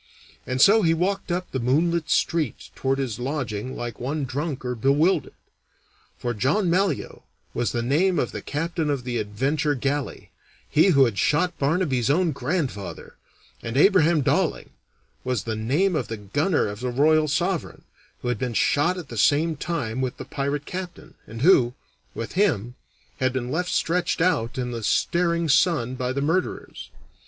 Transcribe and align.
And 0.47 0.59
so 0.59 0.81
he 0.81 0.95
walked 0.95 1.31
up 1.31 1.51
the 1.51 1.59
moonlit 1.59 2.09
street 2.09 2.71
toward 2.73 2.97
his 2.97 3.19
lodging 3.19 3.75
like 3.77 3.99
one 3.99 4.25
drunk 4.25 4.65
or 4.65 4.73
bewildered; 4.73 5.35
for 6.17 6.33
"John 6.33 6.71
Malyoe" 6.71 7.21
was 7.53 7.71
the 7.71 7.83
name 7.83 8.17
of 8.17 8.31
the 8.31 8.41
captain 8.41 8.89
of 8.89 9.03
the 9.03 9.19
Adventure 9.19 9.75
galley 9.75 10.31
he 10.67 10.87
who 10.87 11.05
had 11.05 11.19
shot 11.19 11.55
Barnaby's 11.59 12.09
own 12.09 12.31
grandfather 12.31 13.13
and 13.61 13.77
"Abraham 13.77 14.23
Dawling" 14.23 14.71
was 15.23 15.43
the 15.43 15.55
name 15.55 15.95
of 15.95 16.07
the 16.07 16.17
gunner 16.17 16.67
of 16.67 16.79
the 16.79 16.89
Royal 16.89 17.27
Sovereign 17.27 17.83
who 18.23 18.29
had 18.29 18.39
been 18.39 18.55
shot 18.55 18.97
at 18.97 19.09
the 19.09 19.17
same 19.19 19.55
time 19.55 20.01
with 20.01 20.17
the 20.17 20.25
pirate 20.25 20.65
captain, 20.65 21.13
and 21.27 21.43
who, 21.43 21.75
with 22.15 22.31
him, 22.31 22.73
had 23.19 23.31
been 23.33 23.51
left 23.51 23.69
stretched 23.69 24.19
out 24.19 24.57
in 24.57 24.71
the 24.71 24.81
staring 24.81 25.47
sun 25.47 25.93
by 25.93 26.11
the 26.11 26.21
murderers. 26.21 26.89